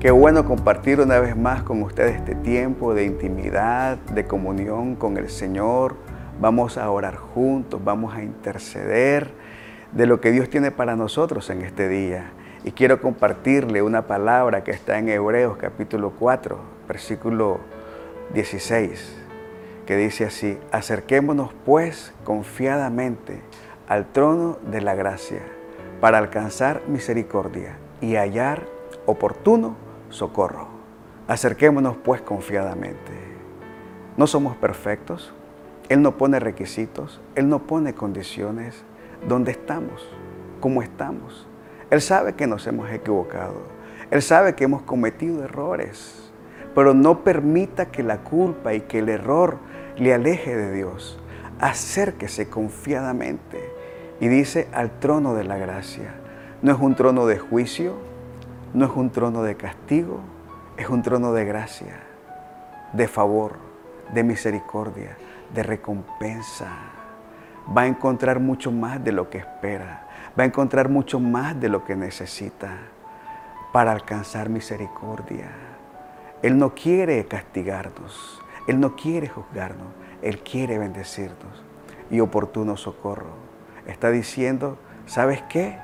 [0.00, 5.16] Qué bueno compartir una vez más con ustedes este tiempo de intimidad, de comunión con
[5.16, 5.96] el Señor.
[6.40, 9.32] Vamos a orar juntos, vamos a interceder
[9.90, 12.30] de lo que Dios tiene para nosotros en este día.
[12.62, 16.56] Y quiero compartirle una palabra que está en Hebreos capítulo 4,
[16.86, 17.58] versículo
[18.34, 19.16] 16,
[19.84, 23.40] que dice así, acerquémonos pues confiadamente
[23.88, 25.42] al trono de la gracia
[26.00, 28.62] para alcanzar misericordia y hallar
[29.04, 30.68] oportuno socorro.
[31.26, 33.12] Acerquémonos pues confiadamente.
[34.16, 35.32] No somos perfectos,
[35.88, 38.82] Él no pone requisitos, Él no pone condiciones.
[39.28, 40.08] ¿Dónde estamos?
[40.60, 41.46] ¿Cómo estamos?
[41.90, 43.62] Él sabe que nos hemos equivocado,
[44.10, 46.30] Él sabe que hemos cometido errores,
[46.74, 49.58] pero no permita que la culpa y que el error
[49.96, 51.18] le aleje de Dios.
[51.60, 53.72] Acérquese confiadamente
[54.20, 56.14] y dice al trono de la gracia.
[56.62, 57.94] No es un trono de juicio,
[58.74, 60.20] no es un trono de castigo,
[60.76, 62.00] es un trono de gracia,
[62.92, 63.56] de favor,
[64.12, 65.16] de misericordia,
[65.54, 66.68] de recompensa.
[67.76, 70.06] Va a encontrar mucho más de lo que espera,
[70.38, 72.76] va a encontrar mucho más de lo que necesita
[73.72, 75.50] para alcanzar misericordia.
[76.42, 79.88] Él no quiere castigarnos, Él no quiere juzgarnos,
[80.22, 81.64] Él quiere bendecirnos
[82.10, 83.48] y oportuno socorro.
[83.86, 85.78] Está diciendo, ¿sabes qué?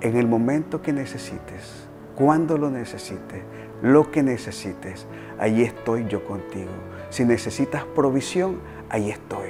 [0.00, 3.42] En el momento que necesites, cuando lo necesites,
[3.82, 5.06] lo que necesites,
[5.38, 6.70] allí estoy yo contigo.
[7.10, 9.48] Si necesitas provisión, ahí estoy.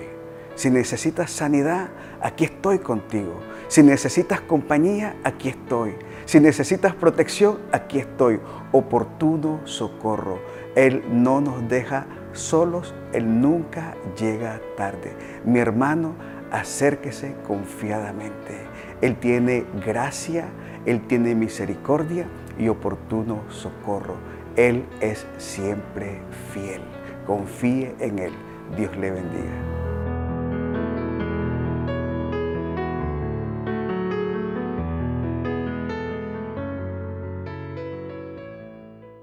[0.55, 1.89] Si necesitas sanidad,
[2.21, 3.41] aquí estoy contigo.
[3.69, 5.95] Si necesitas compañía, aquí estoy.
[6.27, 8.41] Si necesitas protección, aquí estoy.
[8.73, 10.39] Oportuno socorro.
[10.75, 15.13] Él no nos deja solos, Él nunca llega tarde.
[15.45, 16.15] Mi hermano,
[16.51, 18.59] acérquese confiadamente.
[19.01, 20.49] Él tiene gracia,
[20.87, 22.27] Él tiene misericordia
[22.59, 24.17] y oportuno socorro.
[24.57, 26.21] Él es siempre
[26.53, 26.83] fiel.
[27.27, 28.33] Confíe en Él.
[28.77, 30.00] Dios le bendiga.